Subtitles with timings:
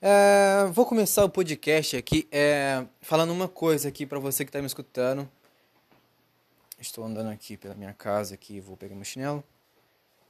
[0.00, 4.60] É, vou começar o podcast aqui é, falando uma coisa aqui para você que está
[4.60, 5.28] me escutando.
[6.80, 9.42] Estou andando aqui pela minha casa aqui, vou pegar meu chinelo.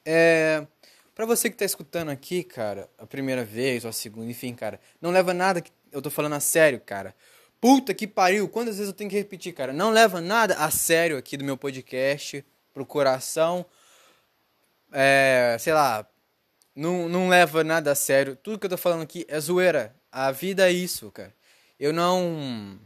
[0.06, 0.66] É,
[1.14, 4.80] para você que está escutando aqui, cara, a primeira vez ou a segunda, enfim, cara,
[5.02, 7.14] não leva nada que eu tô falando a sério, cara.
[7.60, 9.74] Puta que pariu, quantas vezes eu tenho que repetir, cara?
[9.74, 12.42] Não leva nada a sério aqui do meu podcast
[12.72, 13.66] pro coração.
[14.90, 16.08] É, sei lá,
[16.78, 18.36] não, não leva nada a sério.
[18.36, 19.92] Tudo que eu tô falando aqui é zoeira.
[20.12, 21.34] A vida é isso, cara.
[21.78, 22.78] Eu não.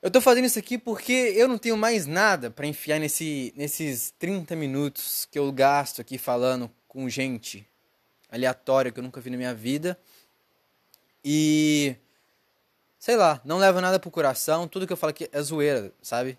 [0.00, 4.12] Eu tô fazendo isso aqui porque eu não tenho mais nada para enfiar nesse, nesses
[4.18, 7.68] 30 minutos que eu gasto aqui falando com gente
[8.30, 9.98] aleatória que eu nunca vi na minha vida.
[11.22, 11.94] E.
[12.98, 14.66] Sei lá, não leva nada pro coração.
[14.66, 16.38] Tudo que eu falo aqui é zoeira, sabe?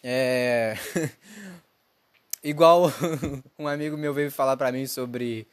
[0.00, 0.76] É.
[2.42, 2.90] Igual
[3.58, 5.46] um amigo meu veio falar pra mim sobre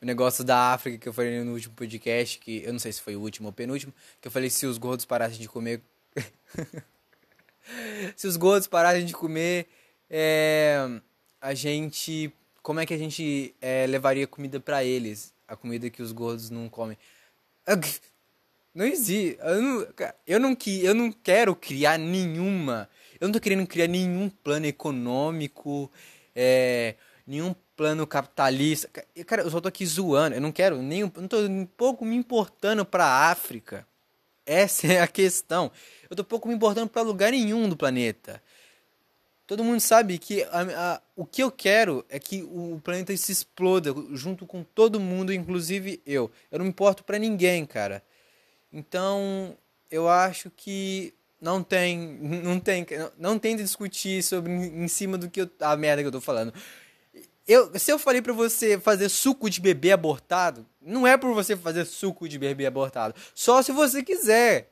[0.00, 3.00] o negócio da África que eu falei no último podcast, que eu não sei se
[3.00, 5.80] foi o último ou penúltimo, que eu falei se os gordos parassem de comer.
[8.14, 9.66] se os gordos parassem de comer,
[10.10, 10.76] é,
[11.40, 12.30] a gente.
[12.62, 15.32] Como é que a gente é, levaria comida para eles?
[15.48, 16.98] A comida que os gordos não comem.
[18.74, 19.38] Não existe.
[19.40, 19.86] Eu não,
[20.26, 22.90] eu não, eu não quero criar nenhuma.
[23.20, 25.88] Eu não tô querendo criar nenhum plano econômico
[26.34, 26.96] é,
[27.26, 28.88] nenhum plano capitalista.
[29.26, 30.36] Cara, eu só tô aqui zoando.
[30.36, 31.02] Eu não quero nem.
[31.02, 33.86] Não tô um pouco me importando pra África.
[34.46, 35.70] Essa é a questão.
[36.08, 38.42] Eu tô pouco me importando para lugar nenhum do planeta.
[39.46, 43.30] Todo mundo sabe que a, a, o que eu quero é que o planeta se
[43.30, 46.30] exploda junto com todo mundo, inclusive eu.
[46.50, 48.02] Eu não me importo para ninguém, cara.
[48.72, 49.56] Então,
[49.90, 52.86] eu acho que não tem, não tem,
[53.18, 56.54] não tenta discutir sobre em cima do que eu, a merda que eu tô falando.
[57.46, 61.54] Eu, se eu falei para você fazer suco de bebê abortado, não é por você
[61.54, 64.70] fazer suco de bebê abortado, só se você quiser.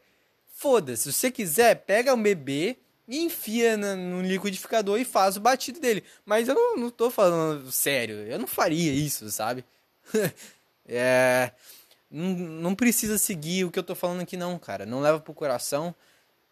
[0.54, 5.40] Foda-se, se você quiser, pega um bebê e enfia no, no liquidificador e faz o
[5.40, 6.02] batido dele.
[6.24, 9.62] Mas eu não, não tô falando sério, eu não faria isso, sabe?
[10.88, 11.50] é,
[12.10, 14.86] não, não precisa seguir o que eu tô falando aqui não, cara.
[14.86, 15.94] Não leva pro coração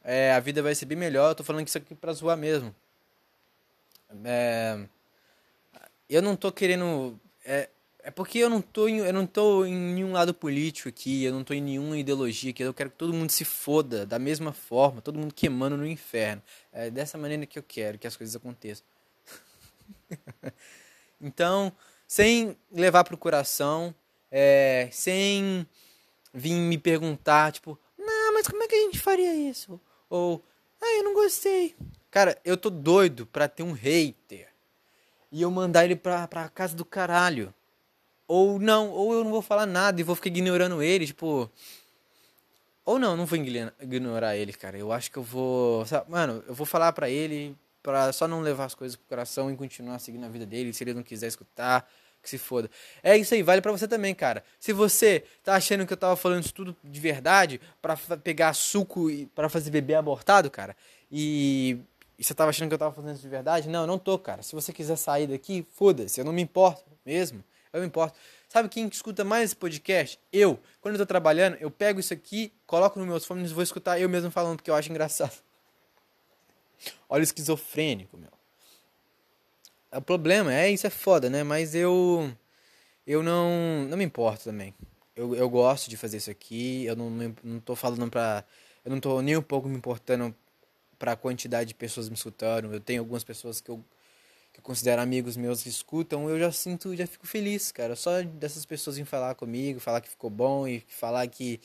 [0.05, 1.31] é, a vida vai ser bem melhor.
[1.31, 2.75] Eu tô falando isso aqui pra zoar mesmo.
[4.25, 4.87] É,
[6.09, 7.19] eu não tô querendo.
[7.45, 7.69] É,
[8.03, 11.33] é porque eu não, tô em, eu não tô em nenhum lado político aqui, eu
[11.33, 12.63] não tô em nenhuma ideologia aqui.
[12.63, 16.43] Eu quero que todo mundo se foda da mesma forma, todo mundo queimando no inferno.
[16.73, 18.85] É dessa maneira que eu quero que as coisas aconteçam.
[21.21, 21.73] então,
[22.09, 23.95] sem levar pro coração,
[24.31, 25.67] é, sem
[26.33, 29.81] vir me perguntar, tipo, não, mas como é que a gente faria isso?
[30.11, 30.43] Ou,
[30.83, 31.77] ah, eu não gostei.
[32.11, 34.49] Cara, eu tô doido pra ter um hater.
[35.31, 37.55] E eu mandar ele pra, pra casa do caralho.
[38.27, 41.49] Ou não, ou eu não vou falar nada e vou ficar ignorando ele, tipo.
[42.85, 44.77] Ou não, não vou ignorar ele, cara.
[44.77, 45.87] Eu acho que eu vou.
[45.87, 49.51] Sabe, mano, eu vou falar pra ele pra só não levar as coisas pro coração
[49.51, 50.73] e continuar seguindo a vida dele.
[50.73, 51.89] Se ele não quiser escutar,
[52.23, 52.71] que se foda.
[53.03, 54.45] É isso aí, vale para você também, cara.
[54.59, 59.11] Se você tá achando que eu tava falando isso tudo de verdade para pegar suco
[59.11, 60.77] e para fazer bebê abortado, cara,
[61.11, 61.79] e,
[62.19, 64.19] e você tava achando que eu tava fazendo isso de verdade, não, eu não tô,
[64.19, 64.43] cara.
[64.43, 67.43] Se você quiser sair daqui, foda-se, eu não me importo mesmo.
[67.73, 68.19] Eu me importo.
[68.49, 70.19] Sabe quem escuta mais esse podcast?
[70.33, 70.59] Eu.
[70.81, 74.01] Quando eu tô trabalhando, eu pego isso aqui, coloco nos meus fones e vou escutar
[74.01, 75.33] eu mesmo falando porque eu acho engraçado.
[77.09, 78.40] Olha o esquizofrênico, meu.
[79.93, 81.43] O problema é, isso é foda, né?
[81.43, 82.33] Mas eu.
[83.07, 83.87] Eu não.
[83.89, 84.73] Não me importo também.
[85.17, 86.85] Eu, eu gosto de fazer isso aqui.
[86.85, 88.45] Eu não, não, não tô falando pra.
[88.85, 90.35] Eu não tô nem um pouco me importando
[90.99, 92.73] pra quantidade de pessoas me escutando.
[92.73, 93.85] Eu tenho algumas pessoas que eu,
[94.53, 96.31] que eu considero amigos meus que escutam.
[96.31, 97.97] Eu já sinto, já fico feliz, cara.
[97.97, 101.61] Só dessas pessoas vir falar comigo, falar que ficou bom e falar que.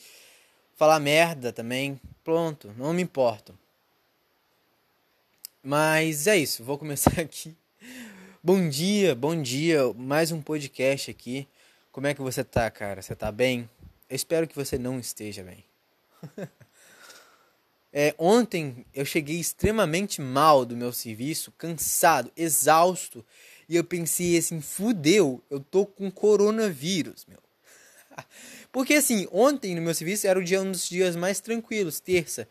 [0.74, 2.00] Falar merda também.
[2.24, 3.56] Pronto, não me importo.
[5.62, 7.56] Mas é isso, vou começar aqui
[8.46, 9.92] Bom dia, bom dia.
[9.94, 11.48] Mais um podcast aqui.
[11.90, 13.02] Como é que você tá, cara?
[13.02, 13.68] Você tá bem?
[14.08, 15.64] Eu espero que você não esteja bem.
[17.92, 23.26] é, ontem eu cheguei extremamente mal do meu serviço, cansado, exausto.
[23.68, 27.42] E eu pensei assim, fudeu, eu tô com coronavírus, meu.
[28.70, 32.46] Porque assim, ontem no meu serviço era o dia, um dos dias mais tranquilos, terça.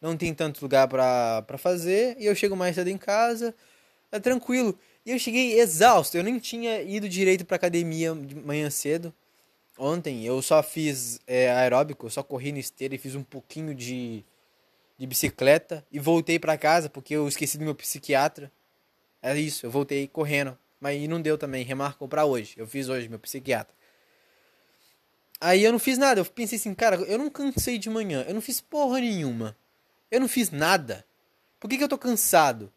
[0.00, 2.14] Não tem tanto lugar pra fazer.
[2.20, 3.52] E eu chego mais cedo em casa,
[4.12, 4.78] é tranquilo.
[5.04, 6.16] E eu cheguei exausto.
[6.16, 9.12] Eu nem tinha ido direito pra academia de manhã cedo.
[9.78, 14.24] Ontem eu só fiz é, aeróbico, só corri no esteira e fiz um pouquinho de,
[14.98, 15.84] de bicicleta.
[15.90, 18.52] E voltei para casa porque eu esqueci do meu psiquiatra.
[19.20, 20.56] É isso, eu voltei correndo.
[20.80, 22.54] Mas não deu também, remarcou para hoje.
[22.56, 23.74] Eu fiz hoje meu psiquiatra.
[25.40, 26.20] Aí eu não fiz nada.
[26.20, 28.24] Eu pensei assim, cara, eu não cansei de manhã.
[28.28, 29.56] Eu não fiz porra nenhuma.
[30.10, 31.04] Eu não fiz nada.
[31.58, 32.72] Por que, que eu tô cansado?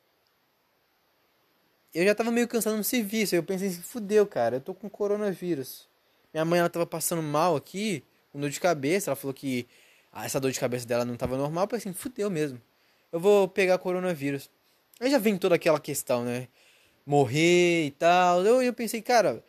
[1.96, 3.34] Eu já tava meio cansado no serviço.
[3.34, 4.58] Eu pensei assim, fudeu, cara.
[4.58, 5.88] Eu tô com coronavírus.
[6.34, 8.04] Minha mãe, ela tava passando mal aqui,
[8.34, 9.10] com dor de cabeça.
[9.10, 9.66] Ela falou que
[10.14, 11.64] essa dor de cabeça dela não tava normal.
[11.64, 12.62] Eu pensei assim, fudeu mesmo.
[13.14, 14.50] Eu vou pegar coronavírus.
[15.00, 16.50] Aí já vem toda aquela questão, né?
[17.06, 18.46] Morrer e tal.
[18.46, 19.42] Eu, eu pensei, cara,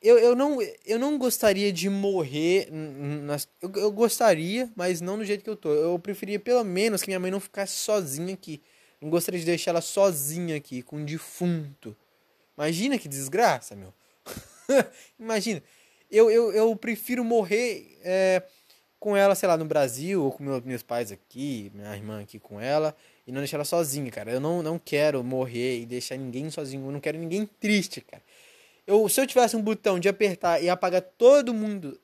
[0.00, 2.68] eu, eu, não, eu não gostaria de morrer.
[2.70, 5.72] Nas, eu, eu gostaria, mas não do jeito que eu tô.
[5.72, 8.62] Eu preferia pelo menos que minha mãe não ficasse sozinha aqui.
[9.02, 11.96] Não gostaria de deixar ela sozinha aqui, com um defunto.
[12.56, 13.92] Imagina que desgraça, meu.
[15.18, 15.60] Imagina.
[16.08, 18.44] Eu, eu, eu prefiro morrer é,
[19.00, 22.38] com ela, sei lá, no Brasil, ou com meu, meus pais aqui, minha irmã aqui
[22.38, 22.94] com ela,
[23.26, 24.30] e não deixar ela sozinha, cara.
[24.30, 26.86] Eu não, não quero morrer e deixar ninguém sozinho.
[26.86, 28.22] Eu não quero ninguém triste, cara.
[28.86, 32.00] Eu, se eu tivesse um botão de apertar e apagar todo mundo.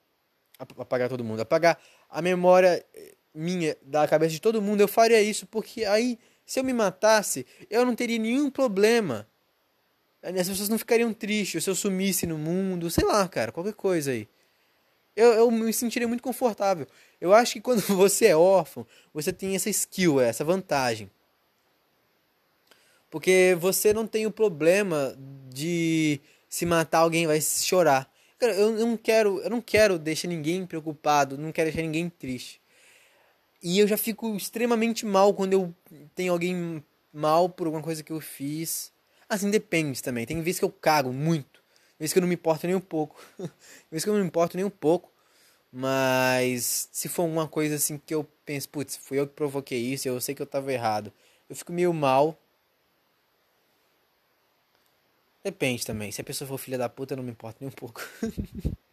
[0.59, 1.41] Apagar todo mundo.
[1.41, 1.79] Apagar
[2.11, 6.19] a memória eh, minha da cabeça de todo mundo, eu faria isso, porque aí,
[6.49, 9.29] se eu me matasse, eu não teria nenhum problema.
[10.23, 14.13] As pessoas não ficariam tristes se eu sumisse no mundo, sei lá, cara, qualquer coisa
[14.13, 14.27] aí.
[15.15, 16.87] Eu, eu me sentiria muito confortável.
[17.21, 21.11] Eu acho que quando você é órfão, você tem essa skill, essa vantagem.
[23.11, 25.15] Porque você não tem o problema
[25.53, 26.19] de
[26.49, 28.11] se matar alguém vai chorar.
[28.39, 32.59] Cara, eu não quero, eu não quero deixar ninguém preocupado, não quero deixar ninguém triste.
[33.63, 35.75] E eu já fico extremamente mal quando eu
[36.15, 38.93] tenho alguém mal por alguma coisa que eu fiz.
[39.29, 40.25] Assim, depende também.
[40.25, 41.63] Tem vezes que eu cago muito.
[41.99, 43.21] Tem vezes que eu não me importo nem um pouco.
[43.39, 43.51] Tem
[43.91, 45.13] vezes que eu não me importo nem um pouco.
[45.73, 50.09] Mas se for uma coisa assim que eu penso, putz, fui eu que provoquei isso,
[50.09, 51.13] eu sei que eu tava errado.
[51.49, 52.39] Eu fico meio mal
[55.43, 56.13] Depende também.
[56.13, 58.03] Se a pessoa for filha da puta, não me importa nem um pouco.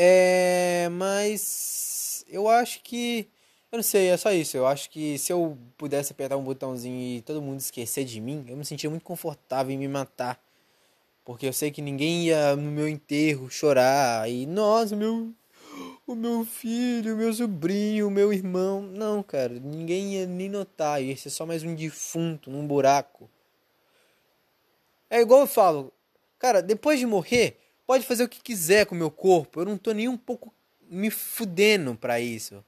[0.00, 3.28] é, mas eu acho que.
[3.72, 4.56] Eu não sei, é só isso.
[4.56, 8.44] Eu acho que se eu pudesse apertar um botãozinho e todo mundo esquecer de mim,
[8.48, 10.40] eu me sentiria muito confortável em me matar.
[11.24, 15.34] Porque eu sei que ninguém ia no meu enterro chorar e, nossa, meu.
[16.06, 18.82] O meu filho, o meu sobrinho, o meu irmão.
[18.82, 21.02] Não, cara, ninguém ia nem notar.
[21.02, 23.28] Ia ser só mais um defunto num buraco.
[25.10, 25.92] É igual eu falo,
[26.38, 29.62] cara, depois de morrer, pode fazer o que quiser com o meu corpo.
[29.62, 30.54] Eu não tô nem um pouco
[30.90, 32.62] me fudendo pra isso.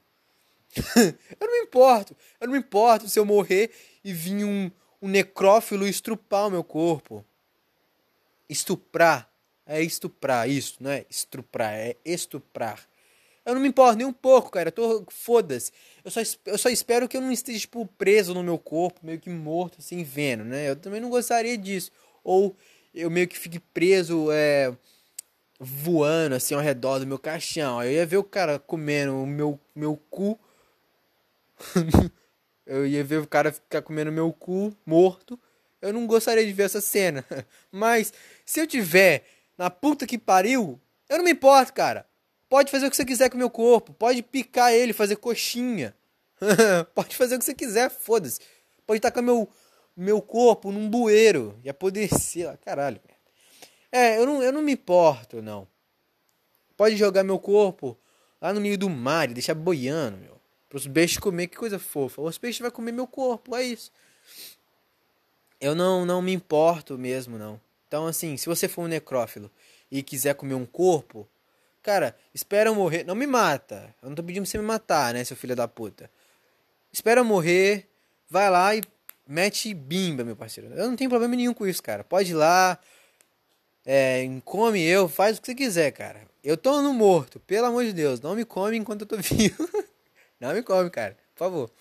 [0.97, 2.17] eu não me importo.
[2.39, 3.69] Eu não me importo se eu morrer
[4.03, 7.23] e vir um, um necrófilo estrupar o meu corpo.
[8.49, 9.29] Estuprar.
[9.63, 12.83] É estuprar, isso, não é estuprar, é estuprar.
[13.45, 14.69] Eu não me importo nem um pouco, cara.
[14.69, 15.05] Eu tô.
[15.07, 15.71] Foda-se.
[16.03, 19.19] Eu só, eu só espero que eu não esteja, tipo, preso no meu corpo, meio
[19.19, 20.67] que morto, assim, vendo, né?
[20.67, 21.91] Eu também não gostaria disso
[22.23, 22.55] ou
[22.93, 24.75] eu meio que fique preso é,
[25.63, 27.83] voando assim ao redor do meu caixão.
[27.83, 30.39] Eu ia ver o cara comendo o meu, meu cu.
[32.65, 35.39] eu ia ver o cara ficar comendo meu cu morto.
[35.79, 37.23] Eu não gostaria de ver essa cena.
[37.71, 38.11] Mas
[38.43, 39.23] se eu tiver
[39.55, 42.07] na puta que pariu, eu não me importo, cara.
[42.49, 43.93] Pode fazer o que você quiser com o meu corpo.
[43.93, 45.95] Pode picar ele, fazer coxinha.
[46.95, 48.39] Pode fazer o que você quiser, foda-se.
[48.87, 49.47] Pode tacar meu,
[49.95, 52.57] meu corpo num bueiro e apodrecer lá.
[52.57, 52.99] Caralho.
[53.91, 55.67] É, eu não, eu não me importo, não.
[56.77, 57.97] Pode jogar meu corpo
[58.41, 60.39] lá no meio do mar e deixar boiando, meu.
[60.69, 62.21] Para os peixes comer, que coisa fofa.
[62.21, 63.91] Os peixes vão comer meu corpo, é isso.
[65.59, 67.59] Eu não, não me importo mesmo, não.
[67.87, 69.51] Então, assim, se você for um necrófilo
[69.91, 71.27] e quiser comer um corpo,
[71.83, 73.03] cara, espera eu morrer.
[73.03, 73.93] Não me mata.
[74.01, 76.09] Eu não tô pedindo pra você me matar, né, seu filho da puta.
[76.91, 77.89] Espera eu morrer,
[78.29, 78.81] vai lá e
[79.27, 80.73] mete bimba, meu parceiro.
[80.73, 82.03] Eu não tenho problema nenhum com isso, cara.
[82.03, 82.79] Pode ir lá,
[83.85, 86.21] é, come eu, faz o que você quiser, cara.
[86.43, 88.19] Eu tô no morto, pelo amor de Deus.
[88.19, 89.69] Não me come enquanto eu tô vivo.
[90.39, 91.15] Não me come, cara.
[91.35, 91.71] Por favor.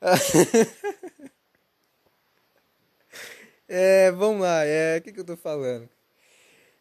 [3.68, 4.64] é, vamos lá.
[4.64, 5.88] É, o que, que eu tô falando?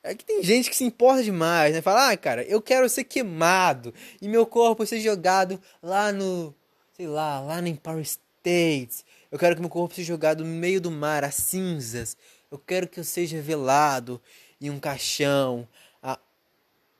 [0.02, 1.82] É que tem gente que se importa demais, né?
[1.82, 6.56] Fala, ah, cara, eu quero ser queimado e meu corpo ser jogado lá no,
[6.96, 9.04] sei lá, lá no Empire States.
[9.30, 12.16] Eu quero que meu corpo seja jogado no meio do mar, a cinzas.
[12.52, 14.20] Eu quero que eu seja velado
[14.60, 15.68] em um caixão
[16.02, 16.18] a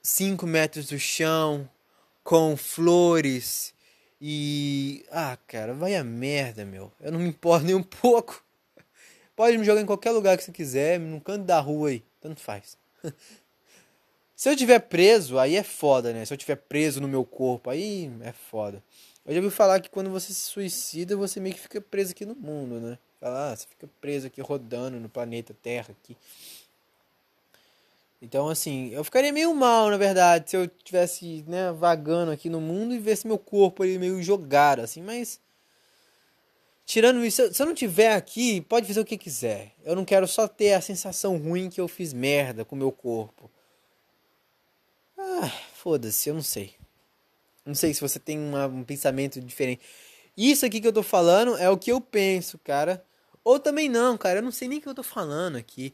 [0.02, 1.68] 5 metros do chão,
[2.24, 3.74] com flores
[4.22, 5.04] e.
[5.12, 6.92] Ah, cara, vai a merda, meu.
[7.02, 8.44] Eu não me importo nem um pouco.
[9.36, 12.04] Pode me jogar em qualquer lugar que você quiser, no canto da rua aí.
[12.22, 12.78] Tanto faz.
[14.36, 16.26] Se eu tiver preso, aí é foda, né?
[16.26, 18.84] Se eu tiver preso no meu corpo, aí é foda.
[19.26, 22.26] Eu já ouvi falar que quando você se suicida, você meio que fica preso aqui
[22.26, 23.00] no mundo, né?
[23.20, 26.16] Fala, ah, você fica preso aqui rodando no planeta Terra aqui.
[28.22, 32.60] Então, assim, eu ficaria meio mal, na verdade, se eu tivesse, né, vagando aqui no
[32.60, 35.40] mundo e visse meu corpo ali meio jogado, assim, mas.
[36.86, 39.74] Tirando isso, se eu não tiver aqui, pode fazer o que quiser.
[39.86, 43.50] Eu não quero só ter a sensação ruim que eu fiz merda com meu corpo.
[45.18, 46.74] Ah, foda-se, eu não sei.
[47.64, 49.82] Não sei se você tem uma, um pensamento diferente.
[50.36, 53.06] Isso aqui que eu tô falando é o que eu penso, cara.
[53.50, 54.38] Ou também não, cara.
[54.38, 55.92] Eu não sei nem o que eu tô falando aqui.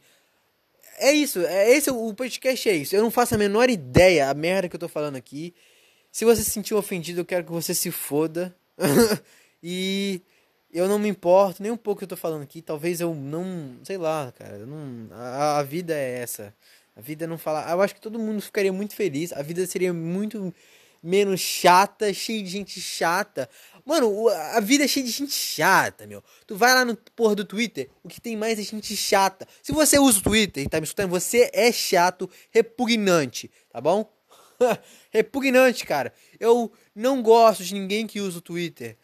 [0.98, 2.94] É isso, é esse o podcast é isso.
[2.94, 5.54] Eu não faço a menor ideia a merda que eu tô falando aqui.
[6.12, 8.54] Se você se sentiu ofendido, eu quero que você se foda.
[9.62, 10.20] e
[10.70, 12.60] eu não me importo nem um pouco que eu tô falando aqui.
[12.60, 16.54] Talvez eu não, sei lá, cara, não, a, a vida é essa.
[16.94, 19.32] A vida não fala, eu acho que todo mundo ficaria muito feliz.
[19.32, 20.54] A vida seria muito
[21.02, 23.48] menos chata, cheia de gente chata.
[23.86, 26.20] Mano, a vida é cheia de gente chata, meu.
[26.44, 29.46] Tu vai lá no porra do Twitter, o que tem mais é gente chata.
[29.62, 34.12] Se você usa o Twitter e tá me escutando, você é chato, repugnante, tá bom?
[35.12, 36.12] repugnante, cara.
[36.40, 38.96] Eu não gosto de ninguém que usa o Twitter.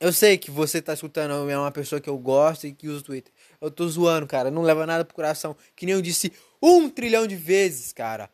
[0.00, 3.00] Eu sei que você tá escutando é uma pessoa que eu gosto e que usa
[3.00, 3.32] o Twitter.
[3.60, 4.50] Eu tô zoando, cara.
[4.50, 5.54] Não leva nada pro coração.
[5.76, 8.30] Que nem eu disse um trilhão de vezes, cara.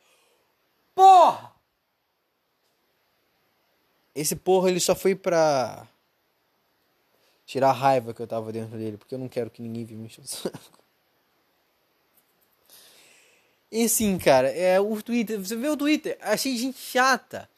[0.94, 1.57] Porra!
[4.18, 5.86] Esse porra ele só foi pra
[7.46, 10.06] tirar a raiva que eu tava dentro dele, porque eu não quero que ninguém me
[10.06, 10.58] encher o saco.
[13.70, 17.48] E sim, cara, é o Twitter, você vê o Twitter, achei gente chata.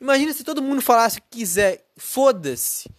[0.00, 2.90] Imagina se todo mundo falasse que quiser, foda-se.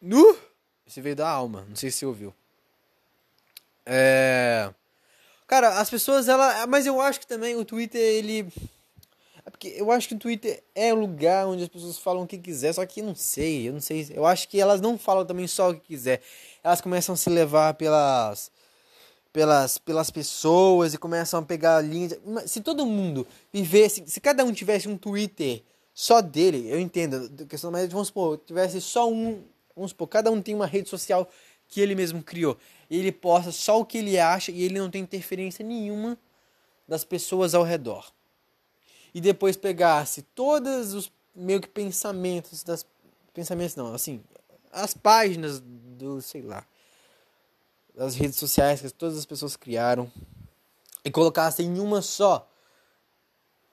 [0.00, 0.38] Nu?
[0.86, 2.34] Esse veio da alma, não sei se você ouviu.
[3.84, 4.72] É.
[5.46, 6.66] Cara, as pessoas, ela.
[6.66, 8.52] Mas eu acho que também o Twitter, ele.
[9.56, 12.36] Porque eu acho que o Twitter é o lugar onde as pessoas falam o que
[12.36, 14.12] quiser, só que não sei, eu não sei.
[14.14, 16.20] Eu acho que elas não falam também só o que quiser.
[16.62, 18.50] Elas começam a se levar pelas.
[19.32, 22.18] Pelas, pelas pessoas e começam a pegar linhas.
[22.46, 24.04] Se todo mundo vivesse.
[24.06, 28.38] Se cada um tivesse um Twitter só dele, eu entendo a questão, mas vamos supor,
[28.38, 29.42] tivesse só um.
[29.74, 31.28] Vamos supor, cada um tem uma rede social
[31.68, 32.56] que ele mesmo criou
[32.90, 36.18] ele posta só o que ele acha e ele não tem interferência nenhuma
[36.86, 38.12] das pessoas ao redor.
[39.16, 42.84] E depois pegasse todos os meio que pensamentos das
[43.32, 44.22] pensamentos não, assim,
[44.70, 46.62] as páginas do, sei lá,
[47.94, 50.12] das redes sociais que todas as pessoas criaram
[51.02, 52.46] e colocasse em uma só,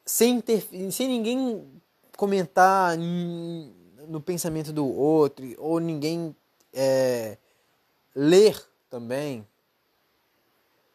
[0.06, 1.70] sem ter, sem ninguém
[2.16, 6.34] comentar no pensamento do outro ou ninguém
[6.72, 7.38] é,
[8.16, 9.46] ler também.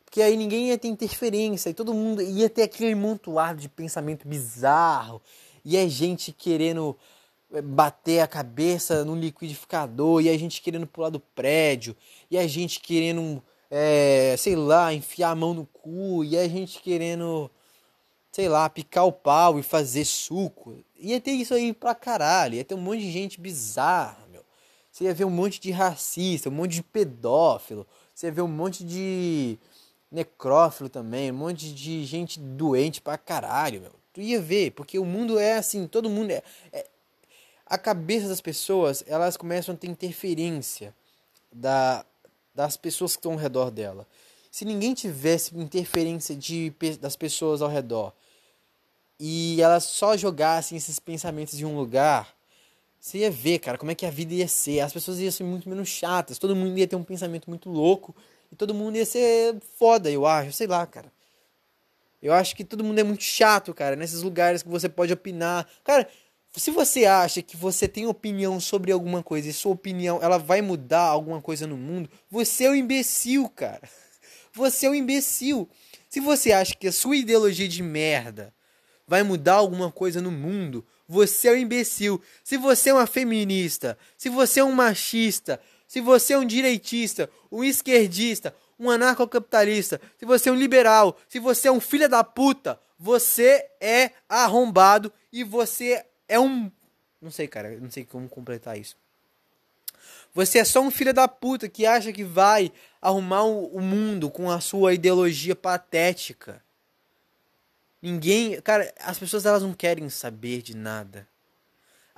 [0.08, 4.26] Porque aí ninguém ia ter interferência e todo mundo ia ter aquele montoado de pensamento
[4.26, 5.20] bizarro.
[5.62, 6.96] E é gente querendo
[7.52, 11.94] eh, bater a cabeça no liquidificador, e a gente querendo pular do prédio,
[12.30, 16.80] e a gente querendo, é, sei lá, enfiar a mão no cu, e a gente
[16.80, 17.50] querendo,
[18.32, 20.82] sei lá, picar o pau e fazer suco.
[20.98, 24.26] Ia ter isso aí pra caralho, ia ter um monte de gente bizarra.
[24.90, 28.48] Você ia ver um monte de racista, um monte de pedófilo, você ia ver um
[28.48, 29.58] monte de
[30.10, 33.92] necrófilo também, um monte de gente doente pra caralho, meu.
[34.12, 36.86] Tu ia ver, porque o mundo é assim, todo mundo é, é
[37.66, 40.94] a cabeça das pessoas, elas começam a ter interferência
[41.52, 42.04] da,
[42.54, 44.06] das pessoas que estão ao redor dela.
[44.50, 48.12] Se ninguém tivesse interferência de, das pessoas ao redor
[49.20, 52.34] e elas só jogassem esses pensamentos em um lugar,
[52.98, 54.80] você ia ver, cara, como é que a vida ia ser.
[54.80, 58.14] As pessoas iam ser muito menos chatas, todo mundo ia ter um pensamento muito louco
[58.50, 61.12] e todo mundo ia ser foda, eu acho, sei lá, cara.
[62.20, 65.68] Eu acho que todo mundo é muito chato, cara, nesses lugares que você pode opinar.
[65.84, 66.08] Cara,
[66.56, 70.60] se você acha que você tem opinião sobre alguma coisa e sua opinião ela vai
[70.60, 73.82] mudar alguma coisa no mundo, você é um imbecil, cara.
[74.54, 75.68] Você é um imbecil.
[76.08, 78.52] Se você acha que a sua ideologia de merda
[79.06, 82.20] vai mudar alguma coisa no mundo, você é um imbecil.
[82.42, 87.30] Se você é uma feminista, se você é um machista, se você é um direitista,
[87.50, 92.22] um esquerdista, um anarcocapitalista, se você é um liberal, se você é um filho da
[92.22, 96.70] puta, você é arrombado e você é um.
[97.20, 98.96] Não sei, cara, não sei como completar isso.
[100.34, 104.50] Você é só um filho da puta que acha que vai arrumar o mundo com
[104.50, 106.62] a sua ideologia patética.
[108.00, 111.26] Ninguém, cara, as pessoas elas não querem saber de nada.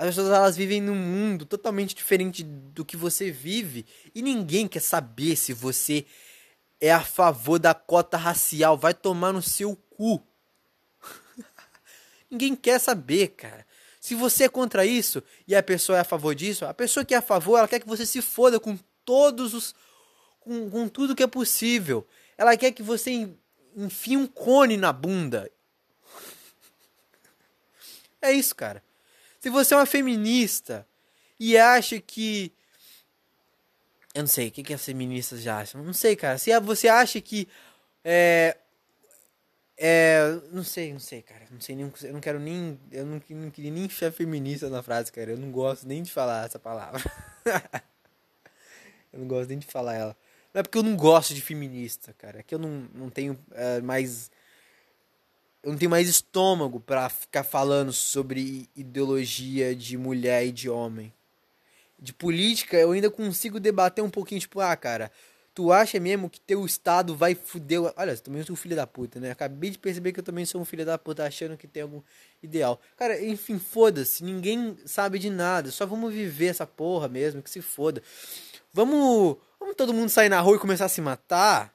[0.01, 4.81] As pessoas elas vivem num mundo totalmente diferente do que você vive e ninguém quer
[4.81, 6.07] saber se você
[6.81, 10.27] é a favor da cota racial, vai tomar no seu cu.
[12.31, 13.67] ninguém quer saber, cara.
[14.01, 17.13] Se você é contra isso e a pessoa é a favor disso, a pessoa que
[17.13, 19.75] é a favor, ela quer que você se foda com todos os
[20.41, 22.09] com, com tudo que é possível.
[22.39, 23.29] Ela quer que você
[23.77, 25.51] enfie um cone na bunda.
[28.23, 28.83] É isso, cara.
[29.41, 30.87] Se você é uma feminista
[31.39, 32.53] e acha que.
[34.15, 35.83] Eu não sei, o que, que as feministas já acham?
[35.83, 36.37] Não sei, cara.
[36.37, 37.49] Se você acha que.
[38.05, 38.57] É,
[39.83, 41.47] é, não sei, não sei, cara.
[41.51, 44.83] Não sei nem, eu não quero nem, eu não, não queria nem enfiar feminista na
[44.83, 45.31] frase, cara.
[45.31, 47.01] Eu não gosto nem de falar essa palavra.
[49.11, 50.17] eu não gosto nem de falar ela.
[50.53, 52.41] Não é porque eu não gosto de feminista, cara.
[52.41, 54.31] É que eu não, não tenho é, mais,
[55.63, 61.13] eu não tenho mais estômago para ficar falando sobre ideologia de mulher e de homem.
[61.99, 65.11] De política eu ainda consigo debater um pouquinho, tipo, ah, cara,
[65.53, 67.93] Tu acha mesmo que teu estado vai fuder.
[67.97, 69.33] Olha, eu também sou filho da puta, né?
[69.33, 72.01] Acabei de perceber que eu também sou um filho da puta achando que tem algum
[72.41, 72.81] ideal.
[72.97, 74.23] Cara, enfim, foda-se.
[74.23, 75.71] Ninguém sabe de nada.
[75.73, 78.01] Só vamos viver essa porra mesmo, que se foda.
[78.73, 79.39] Vamos.
[79.59, 81.75] Vamos todo mundo sair na rua e começar a se matar?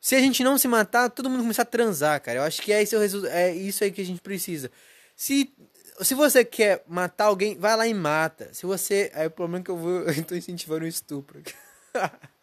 [0.00, 2.38] Se a gente não se matar, todo mundo começar a transar, cara.
[2.38, 4.70] Eu acho que é, esse o é isso aí que a gente precisa.
[5.14, 5.54] Se,
[6.00, 8.52] se você quer matar alguém, vai lá e mata.
[8.54, 9.12] Se você.
[9.14, 10.00] Aí o problema é que eu vou.
[10.08, 11.42] Eu tô incentivando o estupro.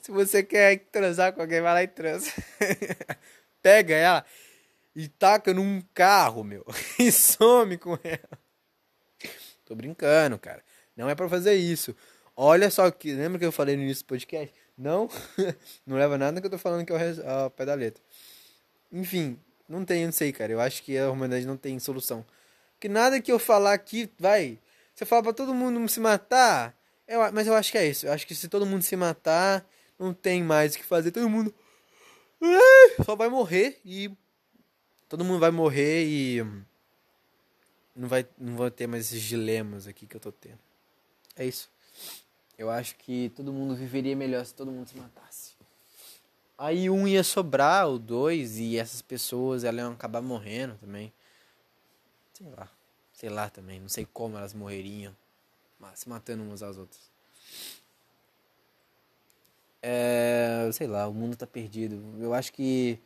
[0.00, 2.30] Se você quer transar com alguém, vai lá e transa.
[3.62, 4.24] Pega ela
[4.94, 6.64] e taca num carro, meu.
[6.98, 8.38] E some com ela.
[9.64, 10.62] Tô brincando, cara.
[10.96, 11.94] Não é para fazer isso.
[12.34, 13.12] Olha só que.
[13.12, 14.65] Lembra que eu falei no início do podcast?
[14.76, 15.08] Não,
[15.86, 18.02] não leva nada que eu tô falando que é o pé da letra.
[18.92, 20.52] Enfim, não tem, não sei, cara.
[20.52, 22.24] Eu acho que a humanidade não tem solução.
[22.78, 24.58] Que nada que eu falar aqui vai.
[24.94, 28.06] Você fala pra todo mundo se matar, eu, mas eu acho que é isso.
[28.06, 29.66] Eu acho que se todo mundo se matar,
[29.98, 31.10] não tem mais o que fazer.
[31.10, 31.54] Todo mundo
[33.04, 34.10] só vai morrer e
[35.08, 36.44] todo mundo vai morrer e
[37.94, 40.58] não vai não vai ter mais esses dilemas aqui que eu tô tendo.
[41.36, 41.70] É isso.
[42.58, 45.52] Eu acho que todo mundo viveria melhor se todo mundo se matasse.
[46.58, 51.12] Aí um ia sobrar, o dois, e essas pessoas elas iam acabar morrendo também.
[52.32, 52.68] Sei lá.
[53.12, 53.78] Sei lá também.
[53.78, 55.14] Não sei como elas morreriam
[55.94, 57.10] se matando umas às outras.
[59.82, 62.02] É, sei lá, o mundo tá perdido.
[62.18, 62.98] Eu acho que.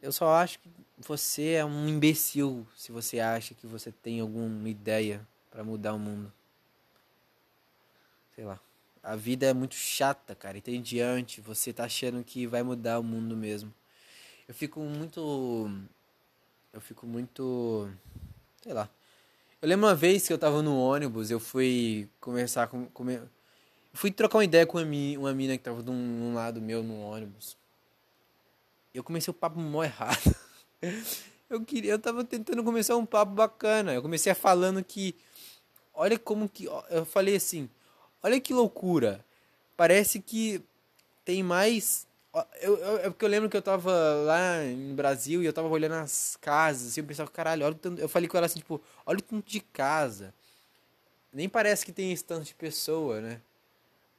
[0.00, 4.68] Eu só acho que você é um imbecil se você acha que você tem alguma
[4.68, 6.32] ideia para mudar o mundo.
[8.36, 8.60] Sei lá.
[9.02, 10.58] A vida é muito chata, cara.
[10.58, 13.72] E tem diante, você tá achando que vai mudar o mundo mesmo.
[14.46, 15.70] Eu fico muito.
[16.72, 17.90] Eu fico muito.
[18.62, 18.90] Sei lá.
[19.62, 22.86] Eu lembro uma vez que eu tava no ônibus, eu fui conversar com.
[22.86, 23.28] com eu
[23.94, 25.94] fui trocar uma ideia com uma, uma mina que tava de um,
[26.30, 27.56] um lado meu no ônibus.
[28.92, 30.36] Eu comecei o papo mó errado.
[31.48, 33.94] Eu queria, eu tava tentando começar um papo bacana.
[33.94, 35.14] Eu comecei falando que
[35.94, 37.70] olha como que eu falei assim,
[38.26, 39.24] olha que loucura.
[39.76, 40.62] Parece que
[41.24, 42.06] tem mais
[42.60, 43.90] eu, eu, é porque eu lembro que eu tava
[44.24, 48.00] lá no Brasil e eu tava olhando as casas, assim, eu pensava, caralho, olha tanto.
[48.00, 50.34] Eu falei com ela assim, tipo, olha o tanto de casa.
[51.32, 53.40] Nem parece que tem esse tanto de pessoa, né?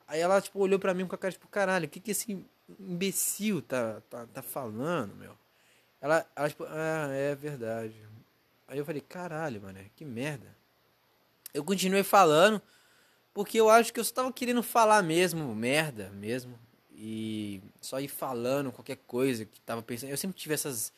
[0.07, 2.45] Aí ela, tipo, olhou pra mim com a cara, tipo, caralho, o que que esse
[2.79, 5.37] imbecil tá, tá, tá falando, meu?
[6.01, 7.95] Ela, ela, tipo, ah, é verdade.
[8.67, 10.55] Aí eu falei, caralho, mano, que merda.
[11.53, 12.61] Eu continuei falando,
[13.37, 16.57] porque eu acho que eu só tava querendo falar mesmo, merda mesmo
[16.91, 20.09] e só ir falando qualquer coisa que tava pensando.
[20.09, 20.91] Eu sempre tive essas,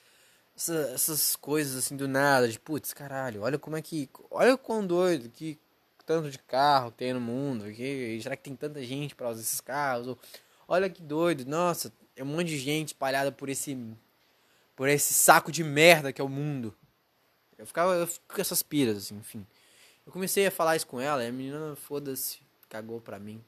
[0.55, 4.09] essas, essas coisas assim do nada, de putz, caralho, olha como é que.
[4.31, 5.59] Olha o quão doido, que
[6.05, 9.59] tanto de carro tem no mundo, que, será que tem tanta gente para usar esses
[9.59, 10.07] carros?
[10.07, 10.19] Ou,
[10.65, 13.77] olha que doido, nossa, é um monte de gente espalhada por esse.
[14.77, 16.73] por esse saco de merda que é o mundo.
[17.57, 19.45] Eu ficava eu fico com essas piras, assim, enfim.
[20.09, 23.39] Eu comecei a falar isso com ela, e a menina, foda-se, cagou pra mim.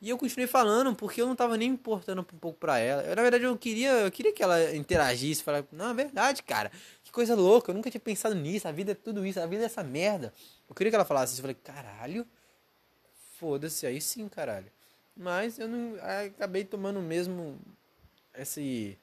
[0.00, 3.02] E eu continuei falando porque eu não tava nem importando um pouco pra ela.
[3.02, 6.70] Eu, na verdade, eu queria, eu queria que ela interagisse, falasse, não, é verdade, cara.
[7.02, 8.68] Que coisa louca, eu nunca tinha pensado nisso.
[8.68, 10.32] A vida é tudo isso, a vida é essa merda.
[10.68, 11.40] Eu queria que ela falasse isso.
[11.40, 12.24] Eu falei, caralho,
[13.36, 14.70] foda-se, aí sim, caralho.
[15.16, 15.96] Mas eu não.
[16.36, 17.58] Acabei tomando mesmo
[18.38, 18.96] esse.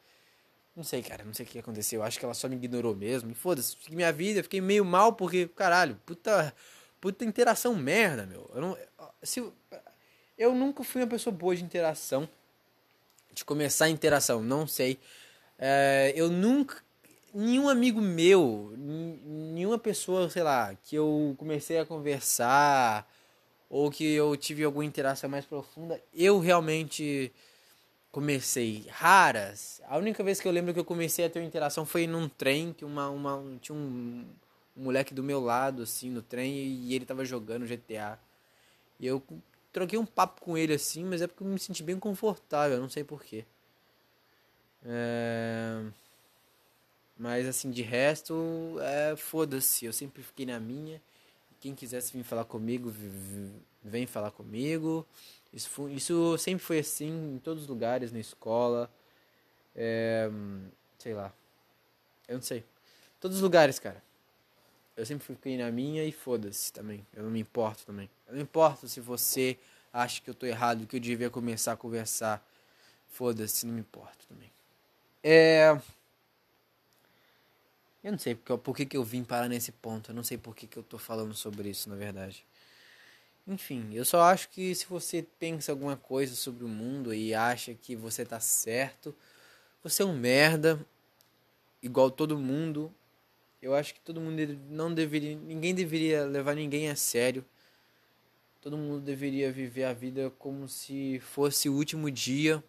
[0.75, 1.99] Não sei, cara, não sei o que aconteceu.
[1.99, 3.35] Eu acho que ela só me ignorou mesmo.
[3.35, 6.53] Foda-se, minha vida, fiquei meio mal porque, caralho, puta.
[7.01, 8.49] Puta interação merda, meu.
[8.53, 8.77] Eu não.
[9.23, 9.43] Se,
[10.37, 12.29] eu nunca fui uma pessoa boa de interação.
[13.33, 14.99] De começar a interação, não sei.
[15.57, 16.77] É, eu nunca.
[17.33, 23.09] Nenhum amigo meu, nenhuma pessoa, sei lá, que eu comecei a conversar
[23.69, 27.31] ou que eu tive alguma interação mais profunda, eu realmente
[28.11, 29.81] comecei raras.
[29.87, 32.73] A única vez que eu lembro que eu comecei a ter interação foi num trem
[32.73, 34.25] que uma, uma tinha um,
[34.75, 38.19] um moleque do meu lado assim no trem e ele tava jogando GTA.
[38.99, 39.23] E eu
[39.71, 42.89] troquei um papo com ele assim, mas é porque eu me senti bem confortável, não
[42.89, 43.45] sei porquê.
[44.85, 45.83] É...
[47.17, 51.01] Mas assim, de resto, é, foda-se, eu sempre fiquei na minha.
[51.59, 52.91] Quem quisesse vir falar comigo,
[53.83, 55.05] vem falar comigo.
[55.53, 58.89] Isso, foi, isso sempre foi assim em todos os lugares, na escola.
[59.75, 60.29] É,
[60.97, 61.33] sei lá.
[62.27, 62.63] Eu não sei.
[63.19, 64.01] Todos os lugares, cara.
[64.95, 67.05] Eu sempre fiquei na minha e foda-se também.
[67.13, 68.09] Eu não me importo também.
[68.27, 69.57] Eu não importo se você
[69.91, 72.45] acha que eu tô errado, que eu devia começar a conversar.
[73.09, 74.51] Foda-se, não me importo também.
[75.23, 75.79] É.
[78.03, 80.11] Eu não sei porque, por que, que eu vim parar nesse ponto.
[80.11, 82.45] Eu não sei por que, que eu tô falando sobre isso, na verdade.
[83.47, 87.73] Enfim, eu só acho que se você pensa alguma coisa sobre o mundo e acha
[87.73, 89.15] que você tá certo,
[89.83, 90.79] você é um merda,
[91.81, 92.93] igual todo mundo.
[93.61, 97.45] Eu acho que todo mundo não deveria, ninguém deveria levar ninguém a sério.
[98.61, 102.63] Todo mundo deveria viver a vida como se fosse o último dia.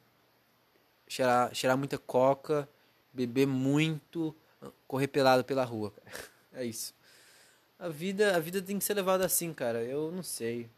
[1.06, 2.66] Cheirar, cheirar muita coca,
[3.12, 4.34] beber muito,
[4.88, 5.92] correr pelado pela rua.
[6.54, 6.94] É isso.
[7.82, 9.82] A vida, a vida tem que ser levada assim, cara.
[9.82, 10.70] Eu não sei.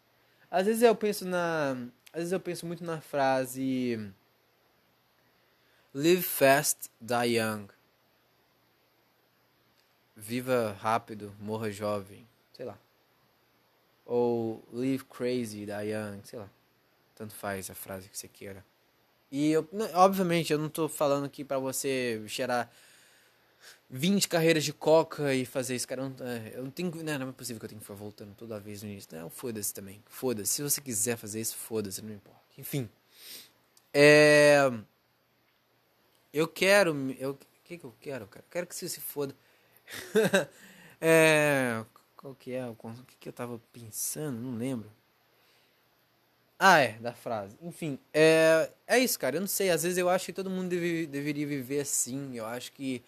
[0.50, 1.72] Às vezes eu penso na,
[2.10, 4.10] às vezes eu penso muito na frase
[5.92, 7.68] Live fast, die young.
[10.16, 12.78] Viva rápido, morra jovem, sei lá.
[14.06, 16.48] Ou live crazy, die young, sei lá.
[17.14, 18.64] Tanto faz a frase que você queira.
[19.30, 22.70] E eu, obviamente, eu não tô falando aqui para você cheirar
[23.96, 26.02] 20 carreiras de coca e fazer isso, cara.
[26.02, 26.90] Eu não, é, eu não tenho.
[27.04, 29.08] Não, não é possível que eu tenha que ficar voltando toda vez no início.
[29.16, 30.02] Não, foda-se também.
[30.06, 30.54] Foda-se.
[30.54, 32.40] Se você quiser fazer isso, foda-se, não importa.
[32.58, 32.88] Enfim.
[33.92, 34.68] É.
[36.32, 37.14] Eu quero.
[37.16, 38.44] Eu, o que, que eu quero, cara?
[38.50, 39.32] Quero que você se foda.
[41.00, 41.84] é.
[42.16, 42.66] Qual que é?
[42.66, 42.74] O
[43.06, 44.40] que, que eu tava pensando?
[44.40, 44.90] Não lembro.
[46.58, 47.56] Ah, é, da frase.
[47.62, 49.36] Enfim, é, é isso, cara.
[49.36, 49.70] Eu não sei.
[49.70, 52.36] Às vezes eu acho que todo mundo deve, deveria viver assim.
[52.36, 53.00] Eu acho que.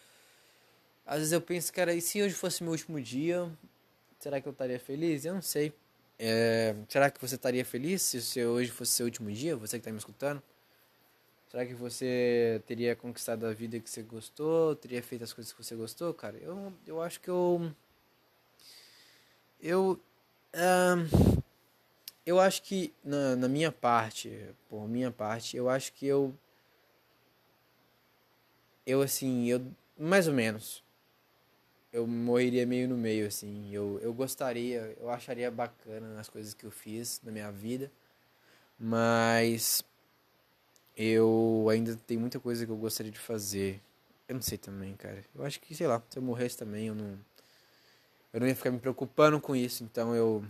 [1.06, 3.48] Às vezes eu penso, cara, e se hoje fosse meu último dia?
[4.18, 5.24] Será que eu estaria feliz?
[5.24, 5.72] Eu não sei.
[6.18, 9.54] É, será que você estaria feliz se hoje fosse seu último dia?
[9.56, 10.42] Você que está me escutando?
[11.48, 14.74] Será que você teria conquistado a vida que você gostou?
[14.74, 16.36] Teria feito as coisas que você gostou, cara?
[16.38, 17.72] Eu, eu acho que eu.
[19.62, 20.00] Eu.
[22.24, 26.34] Eu acho que na, na minha parte, por minha parte, eu acho que eu.
[28.84, 29.64] Eu assim, eu.
[29.96, 30.84] Mais ou menos.
[31.96, 33.72] Eu morreria meio no meio, assim.
[33.72, 37.90] Eu, eu gostaria, eu acharia bacana as coisas que eu fiz na minha vida.
[38.78, 39.82] Mas.
[40.94, 43.80] Eu ainda tem muita coisa que eu gostaria de fazer.
[44.28, 45.24] Eu não sei também, cara.
[45.34, 47.18] Eu acho que, sei lá, se eu morresse também, eu não.
[48.30, 50.44] Eu não ia ficar me preocupando com isso, então eu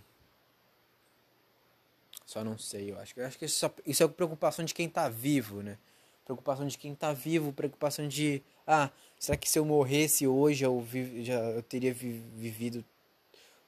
[2.24, 3.14] só não sei, eu acho.
[3.16, 5.78] Eu acho que isso, isso é preocupação de quem tá vivo, né?
[6.24, 8.42] Preocupação de quem tá vivo, preocupação de.
[8.66, 12.84] Ah, será que se eu morresse hoje eu, vi, já, eu teria vi, vivido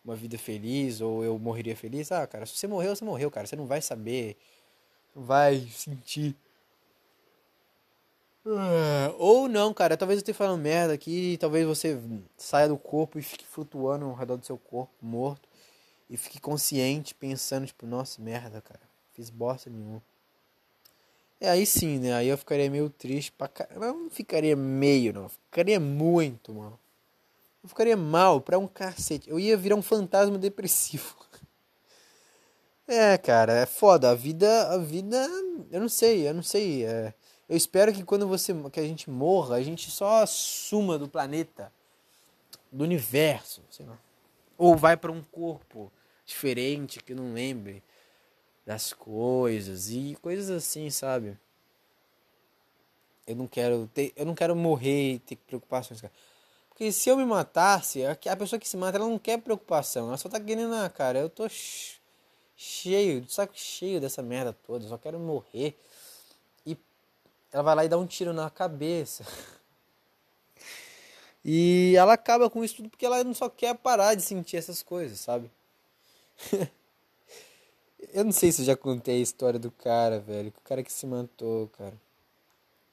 [0.05, 1.01] uma vida feliz?
[1.01, 2.11] Ou eu morreria feliz?
[2.13, 3.47] Ah, cara, se você morreu, você morreu, cara.
[3.47, 4.37] Você não vai saber.
[5.15, 6.35] Não vai sentir.
[8.47, 11.99] Ah, ou não, cara, talvez eu esteja falando merda aqui, talvez você
[12.37, 15.47] saia do corpo e fique flutuando ao redor do seu corpo, morto
[16.09, 18.81] e fique consciente, pensando, tipo, nossa, merda, cara,
[19.13, 20.03] fiz bosta nenhuma.
[21.41, 22.15] É aí sim, né?
[22.15, 23.87] Aí eu ficaria meio triste pra caramba.
[23.93, 25.29] Não ficaria meio, não.
[25.29, 26.79] Ficaria muito, mano.
[27.63, 29.31] Eu ficaria mal pra um cacete.
[29.31, 31.17] Eu ia virar um fantasma depressivo.
[32.91, 34.09] É, cara, é foda.
[34.09, 35.15] A vida, a vida,
[35.71, 36.87] eu não sei, eu não sei.
[36.87, 37.13] É,
[37.47, 41.71] eu espero que quando você, que a gente morra, a gente só suma do planeta,
[42.73, 43.99] do universo, sei lá.
[44.57, 45.93] Ou vai para um corpo
[46.25, 47.83] diferente, que não lembre
[48.69, 51.39] das coisas e coisas assim, sabe?
[53.27, 56.13] Eu não quero ter, eu não quero morrer e ter preocupações, cara.
[56.69, 60.19] Porque se eu me matasse, a pessoa que se mata, ela não quer preocupação, ela
[60.19, 61.49] só tá querendo, ah, cara, eu tô
[62.55, 65.75] cheio, de saco cheio dessa merda toda, só quero morrer.
[66.67, 66.77] E
[67.51, 69.25] ela vai lá e dá um tiro na cabeça.
[71.45, 74.83] E ela acaba com isso tudo porque ela não só quer parar de sentir essas
[74.83, 75.51] coisas, sabe?
[78.13, 80.53] eu não sei se eu já contei a história do cara, velho.
[80.57, 81.95] O cara que se matou, cara.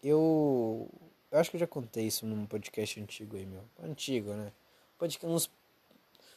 [0.04, 0.90] Eu.
[1.32, 3.64] Eu acho que eu já contei isso num podcast antigo aí, meu.
[3.84, 4.52] Antigo, né?
[4.98, 5.50] Podcast, uns.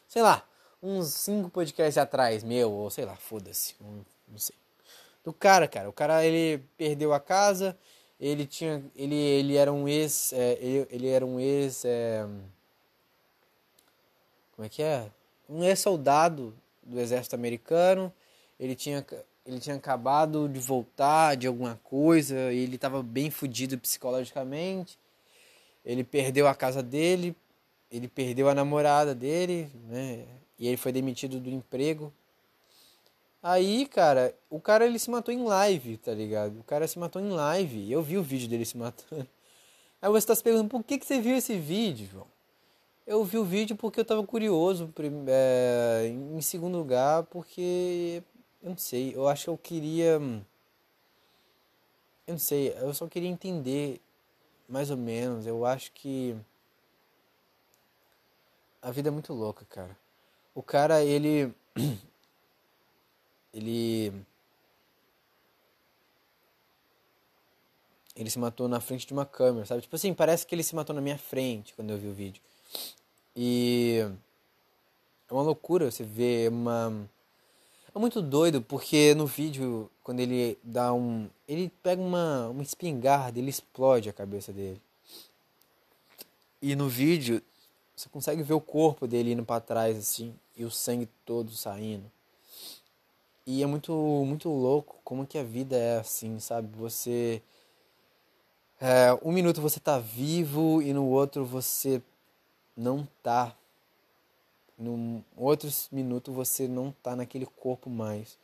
[0.06, 0.46] Sei lá,
[0.82, 3.74] uns cinco podcasts atrás, meu, ou sei lá, foda-se.
[3.80, 4.56] Não, não sei.
[5.24, 5.88] Do cara, cara.
[5.88, 7.76] O cara, ele perdeu a casa.
[8.20, 8.82] Ele tinha.
[8.96, 10.32] Ele, ele era um ex.
[10.32, 11.84] É, ele, ele era um ex.
[11.84, 12.26] É,
[14.52, 15.10] como é que é?
[15.48, 18.12] Um ex-soldado do exército americano.
[18.58, 19.04] Ele tinha,
[19.46, 24.98] ele tinha acabado de voltar de alguma coisa e ele estava bem fudido psicologicamente.
[25.84, 27.34] Ele perdeu a casa dele,
[27.90, 30.26] ele perdeu a namorada dele, né?
[30.58, 32.12] E ele foi demitido do emprego.
[33.42, 36.58] Aí, cara, o cara ele se matou em live, tá ligado?
[36.58, 37.90] O cara se matou em live.
[37.90, 39.26] Eu vi o vídeo dele se matando.
[40.02, 42.26] Aí você tá se perguntando, por que, que você viu esse vídeo, João?
[43.06, 44.92] Eu vi o vídeo porque eu tava curioso.
[45.28, 48.22] É, em segundo lugar, porque.
[48.68, 50.20] Eu não sei, eu acho que eu queria.
[52.26, 53.98] Eu não sei, eu só queria entender
[54.68, 55.46] mais ou menos.
[55.46, 56.36] Eu acho que.
[58.82, 59.96] A vida é muito louca, cara.
[60.54, 61.50] O cara, ele.
[63.54, 64.12] Ele.
[68.14, 69.80] Ele se matou na frente de uma câmera, sabe?
[69.80, 72.42] Tipo assim, parece que ele se matou na minha frente quando eu vi o vídeo.
[73.34, 74.06] E.
[75.28, 77.08] É uma loucura você ver uma.
[77.98, 81.28] É muito doido porque no vídeo, quando ele dá um.
[81.48, 84.80] Ele pega uma, uma espingarda, ele explode a cabeça dele.
[86.62, 87.42] E no vídeo,
[87.96, 92.08] você consegue ver o corpo dele indo para trás assim, e o sangue todo saindo.
[93.44, 93.92] E é muito,
[94.24, 96.68] muito louco como que a vida é assim, sabe?
[96.78, 97.42] Você.
[98.80, 102.00] É, um minuto você tá vivo e no outro você
[102.76, 103.56] não tá.
[104.78, 108.38] No outro minuto você não tá naquele corpo mais.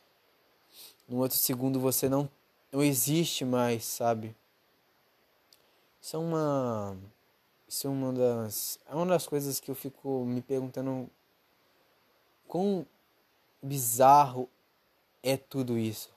[1.07, 2.29] No outro segundo você não,
[2.71, 4.35] não existe mais, sabe?
[6.01, 6.97] Isso é uma.
[7.67, 8.79] Isso é uma das.
[8.89, 11.09] É uma das coisas que eu fico me perguntando
[12.47, 12.85] quão
[13.61, 14.49] bizarro
[15.23, 16.09] é tudo isso?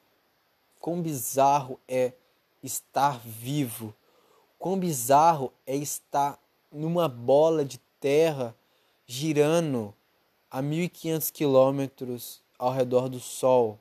[0.81, 2.13] Quão bizarro é
[2.63, 3.95] estar vivo?
[4.59, 6.39] Quão bizarro é estar
[6.73, 8.55] numa bola de terra
[9.07, 9.95] girando
[10.51, 13.79] a 1500 quilômetros ao redor do Sol?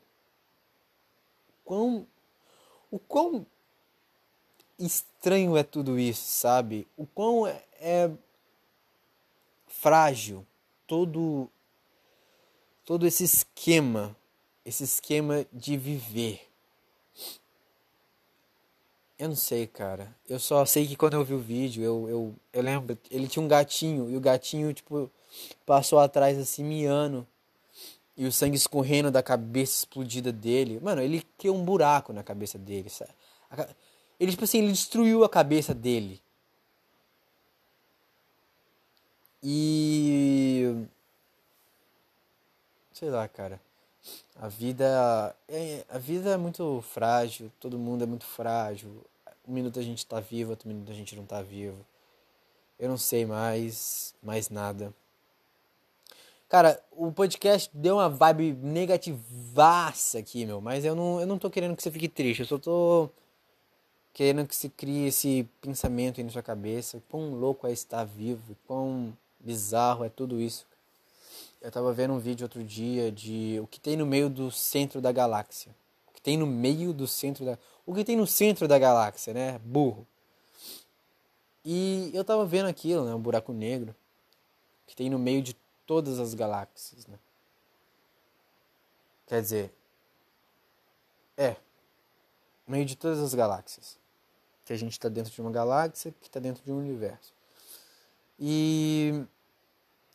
[1.64, 2.06] Quão,
[2.90, 3.46] o quão
[4.78, 6.86] estranho é tudo isso, sabe?
[6.96, 8.10] O quão é, é
[9.66, 10.46] frágil
[10.86, 11.48] todo
[12.84, 14.16] todo esse esquema
[14.68, 16.46] esse esquema de viver.
[19.18, 20.14] Eu não sei, cara.
[20.28, 23.42] Eu só sei que quando eu vi o vídeo, eu, eu, eu lembro, ele tinha
[23.42, 25.10] um gatinho, e o gatinho, tipo,
[25.66, 27.26] passou atrás assim, miando.
[28.16, 30.80] E o sangue escorrendo da cabeça explodida dele.
[30.82, 33.12] Mano, ele criou um buraco na cabeça dele, sabe?
[34.18, 36.20] Ele, tipo assim, ele destruiu a cabeça dele.
[39.42, 40.84] E.
[42.92, 43.60] Sei lá, cara.
[44.36, 49.04] A vida é, a vida é muito frágil, todo mundo é muito frágil.
[49.46, 51.84] Um minuto a gente tá vivo, outro minuto a gente não tá vivo.
[52.78, 54.94] Eu não sei mais, mais nada.
[56.48, 61.50] Cara, o podcast deu uma vibe negativaça aqui, meu, mas eu não, eu não tô
[61.50, 63.10] querendo que você fique triste, eu só tô
[64.14, 68.56] querendo que você crie esse pensamento aí na sua cabeça, quão louco é estar vivo,
[68.66, 70.66] quão bizarro é tudo isso.
[71.60, 75.02] Eu tava vendo um vídeo outro dia de o que tem no meio do centro
[75.02, 75.70] da galáxia.
[76.08, 77.58] O que tem no meio do centro da.
[77.84, 79.60] O que tem no centro da galáxia, né?
[79.64, 80.06] Burro.
[81.64, 83.14] E eu tava vendo aquilo, né?
[83.14, 83.94] Um buraco negro.
[84.86, 85.54] Que tem no meio de
[85.88, 87.18] todas as galáxias, né?
[89.26, 89.72] Quer dizer.
[91.34, 91.56] É.
[92.66, 93.96] No meio de todas as galáxias.
[94.66, 97.32] Que a gente está dentro de uma galáxia que está dentro de um universo.
[98.38, 99.24] E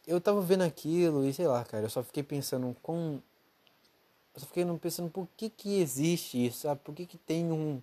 [0.05, 3.19] eu tava vendo aquilo e sei lá, cara, eu só fiquei pensando com.
[4.35, 6.81] Eu só fiquei pensando por que que existe isso, sabe?
[6.83, 7.81] Por que que tem um,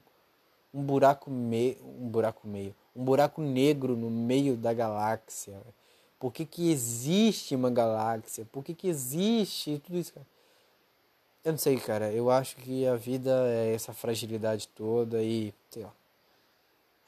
[0.72, 1.76] um buraco meio.
[1.85, 2.74] Um buraco meio.
[2.94, 5.61] Um buraco negro no meio da galáxia?
[6.21, 8.45] Por que que existe uma galáxia?
[8.53, 10.13] Por que que existe tudo isso?
[11.43, 12.13] Eu não sei, cara.
[12.13, 15.93] Eu acho que a vida é essa fragilidade toda e, sei lá.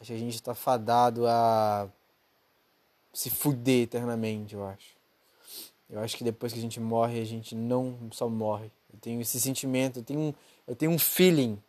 [0.01, 1.89] Acho que a gente tá fadado a
[3.13, 4.97] se fuder eternamente, eu acho.
[5.91, 8.73] Eu acho que depois que a gente morre, a gente não só morre.
[8.91, 10.35] Eu tenho esse sentimento, eu tenho
[10.67, 11.63] eu tenho um feeling.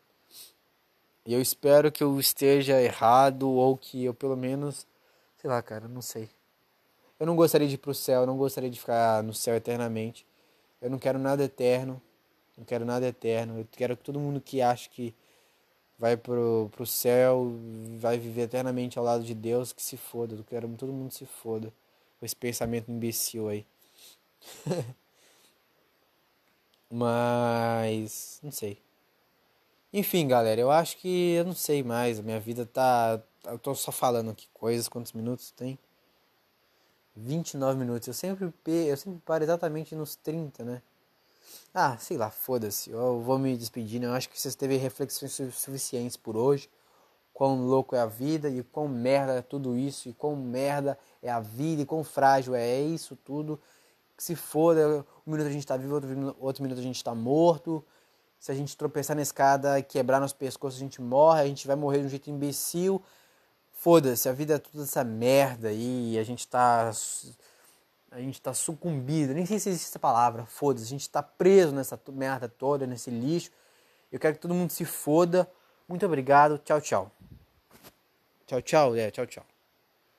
[1.26, 4.88] E eu espero que eu esteja errado ou que eu pelo menos,
[5.38, 6.30] sei lá, cara, não sei.
[7.20, 10.26] Eu não gostaria de ir pro céu, eu não gostaria de ficar no céu eternamente.
[10.82, 12.02] Eu não quero nada eterno.
[12.58, 13.60] Não quero nada eterno.
[13.60, 15.16] Eu quero que todo mundo que acha que
[15.98, 17.54] vai pro, pro céu,
[17.98, 20.36] vai viver eternamente ao lado de Deus, que se foda.
[20.36, 21.74] Eu quero que todo mundo se foda.
[22.20, 23.66] Com esse pensamento imbecil aí.
[26.90, 28.40] Mas.
[28.44, 28.80] Não sei.
[29.92, 32.20] Enfim, galera, eu acho que eu não sei mais.
[32.20, 33.22] A minha vida tá.
[33.46, 34.88] Eu tô só falando aqui coisas.
[34.88, 35.78] Quantos minutos tem?
[37.16, 38.08] 29 minutos.
[38.08, 40.82] Eu sempre, eu sempre paro exatamente nos 30, né?
[41.74, 42.92] Ah, sei lá, foda-se.
[42.92, 44.06] Eu vou me despedindo.
[44.06, 46.70] Eu acho que vocês teve reflexões suficientes por hoje.
[47.34, 50.08] Quão louco é a vida e quão merda é tudo isso.
[50.10, 53.60] E quão merda é a vida e quão frágil é isso tudo.
[54.18, 57.84] Se foda, um minuto a gente tá vivo, outro, outro minuto a gente tá morto.
[58.40, 61.42] Se a gente tropeçar na escada e quebrar nosso pescoço, a gente morre.
[61.42, 63.02] A gente vai morrer de um jeito imbecil.
[63.84, 66.18] Foda-se, a vida é toda essa merda aí.
[66.18, 66.90] A gente tá
[68.10, 71.76] a gente tá sucumbido, nem sei se existe essa palavra, foda-se, a gente tá preso
[71.76, 73.52] nessa merda toda, nesse lixo.
[74.10, 75.52] Eu quero que todo mundo se foda.
[75.86, 77.12] Muito obrigado, tchau, tchau.
[78.48, 79.53] Tchau, tchau, é, tchau, tchau.